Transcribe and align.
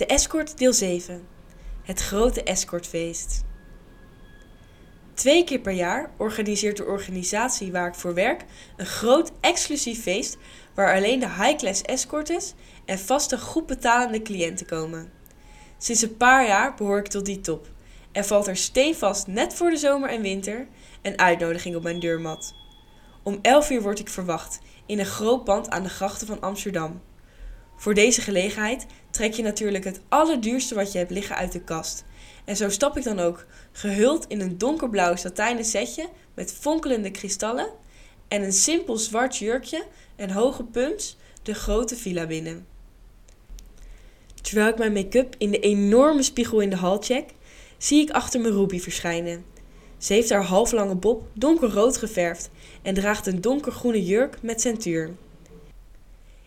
De 0.00 0.06
Escort 0.06 0.58
deel 0.58 0.72
7. 0.72 1.26
Het 1.82 2.00
grote 2.00 2.42
escortfeest. 2.42 3.44
Twee 5.14 5.44
keer 5.44 5.58
per 5.58 5.72
jaar 5.72 6.10
organiseert 6.16 6.76
de 6.76 6.84
organisatie 6.84 7.72
waar 7.72 7.88
ik 7.88 7.94
voor 7.94 8.14
werk 8.14 8.44
een 8.76 8.86
groot 8.86 9.32
exclusief 9.40 10.02
feest 10.02 10.36
waar 10.74 10.94
alleen 10.94 11.20
de 11.20 11.28
high-class 11.28 11.82
escortes 11.82 12.54
en 12.84 12.98
vaste 12.98 13.38
goed 13.38 13.66
betalende 13.66 14.22
cliënten 14.22 14.66
komen. 14.66 15.12
Sinds 15.78 16.02
een 16.02 16.16
paar 16.16 16.46
jaar 16.46 16.74
behoor 16.74 16.98
ik 16.98 17.08
tot 17.08 17.26
die 17.26 17.40
top 17.40 17.66
en 18.12 18.24
valt 18.24 18.46
er 18.46 18.56
steenvast 18.56 19.26
net 19.26 19.54
voor 19.54 19.70
de 19.70 19.76
zomer 19.76 20.08
en 20.08 20.22
winter 20.22 20.66
een 21.02 21.18
uitnodiging 21.18 21.76
op 21.76 21.82
mijn 21.82 22.00
deurmat. 22.00 22.54
Om 23.22 23.38
11 23.42 23.70
uur 23.70 23.82
word 23.82 23.98
ik 23.98 24.08
verwacht 24.08 24.58
in 24.86 24.98
een 24.98 25.06
groot 25.06 25.44
pand 25.44 25.70
aan 25.70 25.82
de 25.82 25.88
grachten 25.88 26.26
van 26.26 26.40
Amsterdam. 26.40 27.00
Voor 27.80 27.94
deze 27.94 28.20
gelegenheid 28.20 28.86
trek 29.10 29.32
je 29.32 29.42
natuurlijk 29.42 29.84
het 29.84 30.00
allerduurste 30.08 30.74
wat 30.74 30.92
je 30.92 30.98
hebt 30.98 31.10
liggen 31.10 31.36
uit 31.36 31.52
de 31.52 31.60
kast. 31.60 32.04
En 32.44 32.56
zo 32.56 32.68
stap 32.68 32.96
ik 32.96 33.04
dan 33.04 33.18
ook, 33.18 33.46
gehuld 33.72 34.26
in 34.26 34.40
een 34.40 34.58
donkerblauw 34.58 35.16
satijnen 35.16 35.64
setje 35.64 36.08
met 36.34 36.52
fonkelende 36.52 37.10
kristallen 37.10 37.68
en 38.28 38.42
een 38.42 38.52
simpel 38.52 38.96
zwart 38.96 39.36
jurkje 39.36 39.84
en 40.16 40.30
hoge 40.30 40.64
pumps, 40.64 41.16
de 41.42 41.54
grote 41.54 41.96
villa 41.96 42.26
binnen. 42.26 42.66
Terwijl 44.42 44.68
ik 44.68 44.78
mijn 44.78 44.92
make-up 44.92 45.34
in 45.38 45.50
de 45.50 45.60
enorme 45.60 46.22
spiegel 46.22 46.60
in 46.60 46.70
de 46.70 46.76
hal 46.76 47.02
check, 47.02 47.30
zie 47.78 48.02
ik 48.02 48.10
achter 48.10 48.40
me 48.40 48.50
Ruby 48.50 48.80
verschijnen. 48.80 49.44
Ze 49.98 50.12
heeft 50.12 50.30
haar 50.30 50.44
halflange 50.44 50.94
bob 50.94 51.28
donkerrood 51.32 51.96
geverfd 51.96 52.50
en 52.82 52.94
draagt 52.94 53.26
een 53.26 53.40
donkergroene 53.40 54.04
jurk 54.04 54.42
met 54.42 54.60
centuur. 54.60 55.14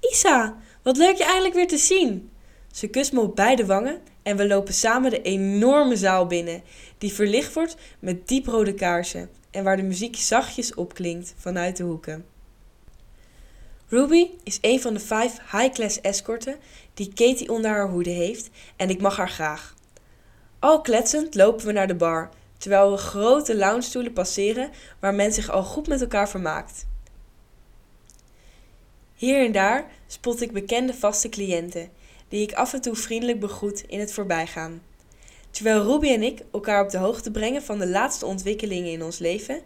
Isa, 0.00 0.56
wat 0.86 0.96
leuk 0.96 1.16
je 1.16 1.24
eindelijk 1.24 1.54
weer 1.54 1.68
te 1.68 1.76
zien! 1.76 2.30
Ze 2.72 2.88
kust 2.88 3.12
me 3.12 3.20
op 3.20 3.36
beide 3.36 3.66
wangen 3.66 4.00
en 4.22 4.36
we 4.36 4.46
lopen 4.46 4.74
samen 4.74 5.10
de 5.10 5.22
enorme 5.22 5.96
zaal 5.96 6.26
binnen, 6.26 6.62
die 6.98 7.12
verlicht 7.12 7.54
wordt 7.54 7.76
met 7.98 8.28
dieprode 8.28 8.74
kaarsen 8.74 9.30
en 9.50 9.64
waar 9.64 9.76
de 9.76 9.82
muziek 9.82 10.16
zachtjes 10.16 10.74
opklinkt 10.74 11.34
vanuit 11.36 11.76
de 11.76 11.82
hoeken. 11.82 12.24
Ruby 13.88 14.26
is 14.42 14.58
een 14.60 14.80
van 14.80 14.94
de 14.94 15.00
vijf 15.00 15.38
high-class 15.50 16.00
escorten 16.00 16.56
die 16.94 17.12
Katie 17.14 17.50
onder 17.50 17.70
haar 17.70 17.88
hoede 17.88 18.10
heeft 18.10 18.50
en 18.76 18.90
ik 18.90 19.00
mag 19.00 19.16
haar 19.16 19.30
graag. 19.30 19.74
Al 20.58 20.80
kletsend 20.80 21.34
lopen 21.34 21.66
we 21.66 21.72
naar 21.72 21.86
de 21.86 21.94
bar, 21.94 22.30
terwijl 22.58 22.90
we 22.90 22.96
grote 22.96 23.56
loungestoelen 23.56 24.12
passeren 24.12 24.70
waar 25.00 25.14
men 25.14 25.32
zich 25.32 25.50
al 25.50 25.62
goed 25.62 25.88
met 25.88 26.00
elkaar 26.00 26.28
vermaakt. 26.28 26.86
Hier 29.16 29.44
en 29.44 29.52
daar 29.52 29.90
spot 30.06 30.40
ik 30.40 30.52
bekende 30.52 30.94
vaste 30.94 31.28
cliënten, 31.28 31.90
die 32.28 32.42
ik 32.42 32.52
af 32.52 32.72
en 32.72 32.80
toe 32.80 32.96
vriendelijk 32.96 33.40
begroet 33.40 33.84
in 33.86 34.00
het 34.00 34.12
voorbijgaan. 34.12 34.82
Terwijl 35.50 35.82
Ruby 35.82 36.08
en 36.08 36.22
ik 36.22 36.42
elkaar 36.52 36.84
op 36.84 36.90
de 36.90 36.98
hoogte 36.98 37.30
brengen 37.30 37.62
van 37.62 37.78
de 37.78 37.88
laatste 37.88 38.26
ontwikkelingen 38.26 38.92
in 38.92 39.02
ons 39.02 39.18
leven, 39.18 39.60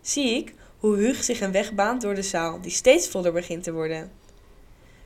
zie 0.00 0.36
ik 0.36 0.54
hoe 0.78 0.96
Hug 0.96 1.24
zich 1.24 1.40
een 1.40 1.52
weg 1.52 1.74
baant 1.74 2.00
door 2.00 2.14
de 2.14 2.22
zaal, 2.22 2.60
die 2.60 2.70
steeds 2.70 3.08
voller 3.08 3.32
begint 3.32 3.62
te 3.62 3.72
worden. 3.72 4.10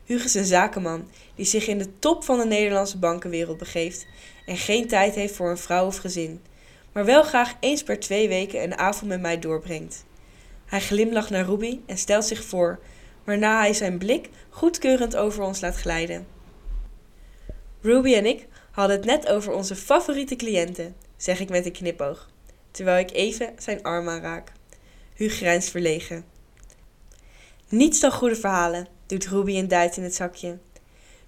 Hug 0.05 0.25
is 0.25 0.35
een 0.35 0.45
zakenman 0.45 1.09
die 1.35 1.47
zich 1.47 1.67
in 1.67 1.79
de 1.79 1.99
top 1.99 2.25
van 2.25 2.39
de 2.39 2.47
Nederlandse 2.47 2.99
bankenwereld 2.99 3.59
begeeft 3.59 4.07
en 4.47 4.57
geen 4.57 4.89
tijd 4.89 5.15
heeft 5.15 5.35
voor 5.35 5.51
een 5.51 5.59
vrouw 5.59 5.87
of 5.87 5.97
gezin, 5.97 6.41
maar 6.93 7.05
wel 7.05 7.23
graag 7.23 7.55
eens 7.61 7.83
per 7.83 8.01
twee 8.01 8.29
weken 8.29 8.63
een 8.63 8.79
avond 8.79 9.11
met 9.11 9.21
mij 9.21 9.39
doorbrengt. 9.39 10.05
Hij 10.67 10.81
glimlacht 10.81 11.31
naar 11.31 11.45
Ruby 11.45 11.81
en 11.87 11.99
stelt 11.99 12.25
zich 12.25 12.45
voor, 12.45 12.81
waarna 13.25 13.59
hij 13.59 13.73
zijn 13.73 13.99
blik 13.99 14.29
goedkeurend 14.49 15.17
over 15.17 15.43
ons 15.43 15.61
laat 15.61 15.77
glijden. 15.77 16.27
Ruby 17.81 18.15
en 18.15 18.27
ik 18.27 18.47
hadden 18.71 18.97
het 18.97 19.05
net 19.05 19.27
over 19.27 19.53
onze 19.53 19.77
favoriete 19.77 20.37
cliënten, 20.37 20.97
zeg 21.17 21.41
ik 21.41 21.49
met 21.49 21.67
een 21.67 21.73
knipoog, 21.73 22.29
terwijl 22.71 22.99
ik 22.99 23.13
even 23.13 23.53
zijn 23.59 23.83
arm 23.83 24.09
aanraak. 24.09 24.53
Hugh 25.15 25.35
grijnst 25.35 25.71
verlegen. 25.71 26.25
Niets 27.69 28.01
dan 28.01 28.13
goede 28.13 28.37
verhalen, 28.37 28.87
doet 29.07 29.27
Ruby 29.27 29.57
een 29.57 29.69
duit 29.69 29.97
in 29.97 30.03
het 30.03 30.15
zakje. 30.15 30.59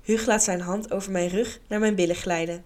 Hugh 0.03 0.27
laat 0.27 0.43
zijn 0.43 0.61
hand 0.61 0.93
over 0.93 1.13
mijn 1.13 1.29
rug 1.29 1.61
naar 1.69 1.81
mijn 1.81 1.95
billen 1.95 2.17
glijden. 2.17 2.65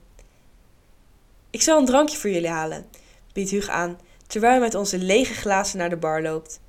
Ik 1.51 1.63
zal 1.63 1.79
een 1.79 1.87
drankje 1.87 2.17
voor 2.17 2.31
jullie 2.31 2.49
halen, 2.49 2.87
biedt 3.33 3.51
Hugh 3.51 3.71
aan, 3.71 3.99
terwijl 4.27 4.53
hij 4.53 4.63
met 4.63 4.75
onze 4.75 4.99
lege 4.99 5.35
glazen 5.35 5.79
naar 5.79 5.91
de 5.91 5.97
bar 5.97 6.23
loopt. 6.23 6.61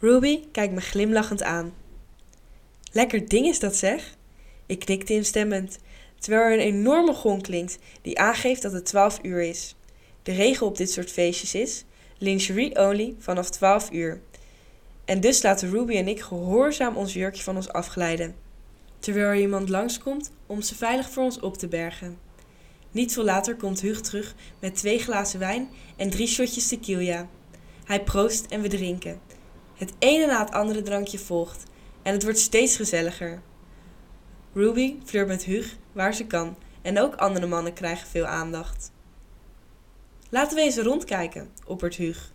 Ruby 0.00 0.40
kijkt 0.52 0.74
me 0.74 0.80
glimlachend 0.80 1.42
aan. 1.42 1.74
Lekker 2.92 3.28
ding 3.28 3.46
is 3.46 3.58
dat 3.58 3.76
zeg? 3.76 4.16
Ik 4.66 4.78
knikte 4.78 5.12
instemmend, 5.12 5.78
terwijl 6.18 6.42
er 6.42 6.52
een 6.52 6.74
enorme 6.74 7.14
gong 7.14 7.42
klinkt 7.42 7.78
die 8.02 8.18
aangeeft 8.18 8.62
dat 8.62 8.72
het 8.72 8.84
12 8.84 9.18
uur 9.22 9.42
is. 9.42 9.74
De 10.22 10.32
regel 10.32 10.66
op 10.66 10.76
dit 10.76 10.90
soort 10.90 11.10
feestjes 11.10 11.54
is 11.54 11.84
lingerie 12.18 12.78
only 12.78 13.14
vanaf 13.18 13.50
12 13.50 13.90
uur. 13.92 14.20
En 15.04 15.20
dus 15.20 15.42
laten 15.42 15.70
Ruby 15.70 15.96
en 15.96 16.08
ik 16.08 16.20
gehoorzaam 16.20 16.96
ons 16.96 17.12
jurkje 17.12 17.42
van 17.42 17.56
ons 17.56 17.68
afglijden, 17.68 18.34
terwijl 18.98 19.26
er 19.26 19.40
iemand 19.40 19.68
langskomt 19.68 20.30
om 20.46 20.62
ze 20.62 20.74
veilig 20.74 21.10
voor 21.10 21.24
ons 21.24 21.40
op 21.40 21.56
te 21.56 21.68
bergen. 21.68 22.18
Niet 22.90 23.12
veel 23.12 23.24
later 23.24 23.56
komt 23.56 23.80
Hug 23.80 24.00
terug 24.00 24.34
met 24.58 24.74
twee 24.74 24.98
glazen 24.98 25.38
wijn 25.38 25.68
en 25.96 26.10
drie 26.10 26.26
shotjes 26.26 26.68
tequila. 26.68 27.28
Hij 27.84 28.02
proost 28.02 28.46
en 28.46 28.60
we 28.60 28.68
drinken. 28.68 29.20
Het 29.78 29.92
ene 29.98 30.26
na 30.26 30.38
het 30.38 30.52
andere 30.52 30.82
drankje 30.82 31.18
volgt 31.18 31.64
en 32.02 32.12
het 32.12 32.22
wordt 32.22 32.38
steeds 32.38 32.76
gezelliger. 32.76 33.42
Ruby 34.52 34.96
flirt 35.04 35.26
met 35.28 35.44
Hug 35.44 35.76
waar 35.92 36.14
ze 36.14 36.26
kan 36.26 36.56
en 36.82 37.00
ook 37.00 37.14
andere 37.14 37.46
mannen 37.46 37.72
krijgen 37.72 38.08
veel 38.08 38.26
aandacht. 38.26 38.92
Laten 40.30 40.56
we 40.56 40.62
eens 40.62 40.76
rondkijken, 40.76 41.50
oppert 41.66 41.96
Hug. 41.96 42.32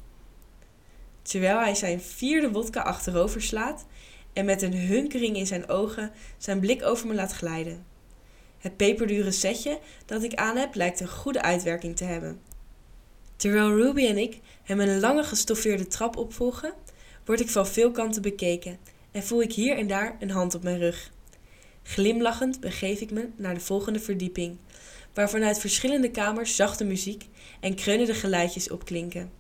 Terwijl 1.22 1.60
hij 1.60 1.76
zijn 1.76 2.02
vierde 2.02 2.52
wodka 2.52 2.82
achterover 2.82 3.42
slaat 3.42 3.86
en 4.34 4.46
met 4.46 4.62
een 4.62 4.78
hunkering 4.78 5.36
in 5.36 5.48
zijn 5.48 5.70
ogen 5.70 6.12
zijn 6.38 6.60
blik 6.60 6.84
over 6.84 7.08
me 7.08 7.14
laat 7.14 7.34
glijden. 7.34 7.86
Het 8.58 8.78
peperdure 8.78 9.32
setje 9.32 9.80
dat 10.06 10.24
ik 10.24 10.34
aan 10.34 10.58
heb 10.58 10.76
lijkt 10.76 11.00
een 11.00 11.08
goede 11.08 11.42
uitwerking 11.42 11.96
te 11.96 12.04
hebben. 12.04 12.42
Terwijl 13.36 13.76
Ruby 13.76 14.06
en 14.08 14.18
ik 14.18 14.40
hem 14.64 14.80
een 14.80 15.00
lange 15.00 15.24
gestoffeerde 15.24 15.88
trap 15.88 16.18
opvolgen, 16.18 16.74
word 17.26 17.40
ik 17.40 17.50
van 17.50 17.68
veel 17.68 17.92
kanten 17.92 18.22
bekeken 18.22 18.80
en 19.12 19.24
voel 19.24 19.42
ik 19.42 19.54
hier 19.54 19.78
en 19.78 19.88
daar 19.88 20.18
een 20.20 20.32
hand 20.32 20.56
op 20.56 20.64
mijn 20.64 20.80
rug. 20.80 21.12
Glimlachend 21.84 22.60
begeef 22.60 23.02
ik 23.02 23.12
me 23.12 23.30
naar 23.36 23.54
de 23.54 23.60
volgende 23.60 24.00
verdieping, 24.00 24.58
waar 25.14 25.30
vanuit 25.30 25.60
verschillende 25.60 26.12
kamers 26.12 26.56
zachte 26.56 26.84
muziek 26.84 27.28
en 27.60 27.76
kreunende 27.76 28.14
geluidjes 28.14 28.70
opklinken. 28.70 29.32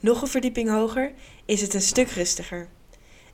Nog 0.00 0.22
een 0.22 0.28
verdieping 0.28 0.68
hoger 0.68 1.12
is 1.44 1.60
het 1.60 1.74
een 1.74 1.80
stuk 1.80 2.08
rustiger. 2.08 2.68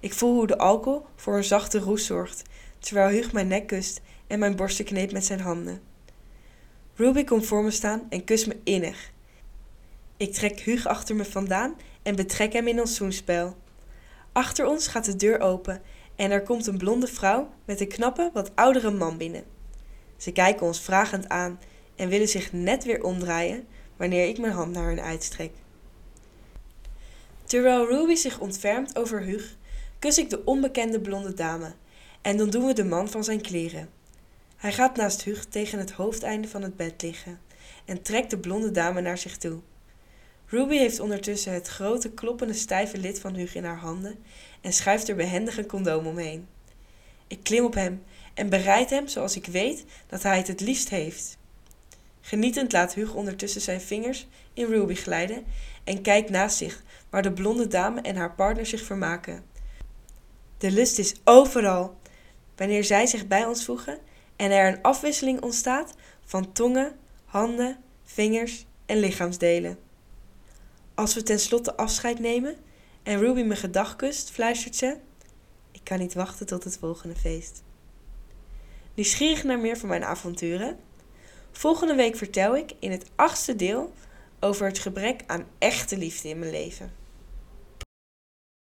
Ik 0.00 0.14
voel 0.14 0.34
hoe 0.34 0.46
de 0.46 0.58
alcohol 0.58 1.06
voor 1.16 1.36
een 1.36 1.44
zachte 1.44 1.78
roes 1.78 2.06
zorgt, 2.06 2.42
terwijl 2.78 3.16
Hug 3.16 3.32
mijn 3.32 3.48
nek 3.48 3.66
kust 3.66 4.00
en 4.26 4.38
mijn 4.38 4.56
borsten 4.56 4.84
kneept 4.84 5.12
met 5.12 5.24
zijn 5.24 5.40
handen. 5.40 5.80
Ruby 6.94 7.24
komt 7.24 7.46
voor 7.46 7.64
me 7.64 7.70
staan 7.70 8.06
en 8.08 8.24
kust 8.24 8.46
me 8.46 8.56
innig. 8.64 9.12
Ik 10.18 10.32
trek 10.32 10.60
Hug 10.60 10.86
achter 10.86 11.16
me 11.16 11.24
vandaan 11.24 11.76
en 12.02 12.16
betrek 12.16 12.52
hem 12.52 12.68
in 12.68 12.80
ons 12.80 12.94
zoenspel. 12.94 13.56
Achter 14.32 14.66
ons 14.66 14.86
gaat 14.86 15.04
de 15.04 15.16
deur 15.16 15.40
open 15.40 15.82
en 16.16 16.30
er 16.30 16.42
komt 16.42 16.66
een 16.66 16.78
blonde 16.78 17.06
vrouw 17.06 17.50
met 17.64 17.80
een 17.80 17.88
knappe, 17.88 18.30
wat 18.32 18.50
oudere 18.54 18.90
man 18.90 19.16
binnen. 19.16 19.44
Ze 20.16 20.32
kijken 20.32 20.66
ons 20.66 20.80
vragend 20.80 21.28
aan 21.28 21.60
en 21.96 22.08
willen 22.08 22.28
zich 22.28 22.52
net 22.52 22.84
weer 22.84 23.02
omdraaien 23.02 23.66
wanneer 23.96 24.28
ik 24.28 24.38
mijn 24.38 24.52
hand 24.52 24.72
naar 24.72 24.88
hen 24.88 25.02
uitstrek. 25.02 25.52
Terwijl 27.44 27.86
Ruby 27.86 28.14
zich 28.14 28.38
ontfermt 28.38 28.98
over 28.98 29.22
Hug, 29.22 29.56
kus 29.98 30.18
ik 30.18 30.30
de 30.30 30.44
onbekende 30.44 31.00
blonde 31.00 31.34
dame 31.34 31.74
en 32.22 32.36
dan 32.36 32.50
doen 32.50 32.66
we 32.66 32.72
de 32.72 32.84
man 32.84 33.08
van 33.08 33.24
zijn 33.24 33.40
kleren. 33.40 33.88
Hij 34.56 34.72
gaat 34.72 34.96
naast 34.96 35.24
Hug 35.24 35.44
tegen 35.44 35.78
het 35.78 35.90
hoofdeinde 35.90 36.48
van 36.48 36.62
het 36.62 36.76
bed 36.76 37.02
liggen 37.02 37.40
en 37.84 38.02
trekt 38.02 38.30
de 38.30 38.38
blonde 38.38 38.70
dame 38.70 39.00
naar 39.00 39.18
zich 39.18 39.36
toe. 39.36 39.60
Ruby 40.50 40.76
heeft 40.76 41.00
ondertussen 41.00 41.52
het 41.52 41.68
grote 41.68 42.10
kloppende 42.10 42.52
stijve 42.52 42.98
lid 42.98 43.20
van 43.20 43.34
Hug 43.34 43.54
in 43.54 43.64
haar 43.64 43.78
handen 43.78 44.18
en 44.60 44.72
schuift 44.72 45.08
er 45.08 45.16
behendig 45.16 45.58
een 45.58 45.66
condoom 45.66 46.06
omheen. 46.06 46.48
Ik 47.26 47.42
klim 47.42 47.64
op 47.64 47.74
hem 47.74 48.02
en 48.34 48.48
bereid 48.48 48.90
hem 48.90 49.08
zoals 49.08 49.36
ik 49.36 49.46
weet 49.46 49.84
dat 50.06 50.22
hij 50.22 50.36
het 50.36 50.46
het 50.46 50.60
liefst 50.60 50.88
heeft. 50.88 51.36
Genietend 52.20 52.72
laat 52.72 52.94
Hug 52.94 53.14
ondertussen 53.14 53.60
zijn 53.60 53.80
vingers 53.80 54.26
in 54.54 54.66
Ruby 54.66 54.94
glijden 54.94 55.44
en 55.84 56.02
kijkt 56.02 56.30
naast 56.30 56.56
zich 56.56 56.82
waar 57.10 57.22
de 57.22 57.32
blonde 57.32 57.66
dame 57.66 58.00
en 58.00 58.16
haar 58.16 58.34
partner 58.34 58.66
zich 58.66 58.82
vermaken. 58.82 59.44
De 60.58 60.70
lust 60.70 60.98
is 60.98 61.14
overal 61.24 61.96
wanneer 62.56 62.84
zij 62.84 63.06
zich 63.06 63.26
bij 63.26 63.44
ons 63.44 63.64
voegen 63.64 63.98
en 64.36 64.50
er 64.50 64.68
een 64.72 64.82
afwisseling 64.82 65.40
ontstaat 65.40 65.94
van 66.24 66.52
tongen, 66.52 66.96
handen, 67.24 67.76
vingers 68.04 68.66
en 68.86 68.98
lichaamsdelen. 68.98 69.87
Als 70.98 71.14
we 71.14 71.22
tenslotte 71.22 71.76
afscheid 71.76 72.18
nemen 72.18 72.56
en 73.02 73.18
Ruby 73.18 73.42
me 73.42 73.56
gedag 73.56 73.96
kust, 73.96 74.30
fluistert 74.30 74.76
ze: 74.76 74.96
Ik 75.70 75.80
kan 75.82 75.98
niet 75.98 76.14
wachten 76.14 76.46
tot 76.46 76.64
het 76.64 76.78
volgende 76.78 77.14
feest. 77.14 77.62
Nieuwsgierig 78.94 79.44
naar 79.44 79.58
meer 79.58 79.76
van 79.76 79.88
mijn 79.88 80.04
avonturen? 80.04 80.78
Volgende 81.52 81.94
week 81.94 82.16
vertel 82.16 82.56
ik 82.56 82.72
in 82.78 82.90
het 82.90 83.04
achtste 83.14 83.56
deel 83.56 83.92
over 84.40 84.66
het 84.66 84.78
gebrek 84.78 85.22
aan 85.26 85.46
echte 85.58 85.96
liefde 85.96 86.28
in 86.28 86.38
mijn 86.38 86.50
leven. 86.50 86.92